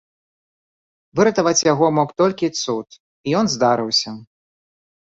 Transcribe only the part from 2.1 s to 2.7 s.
толькі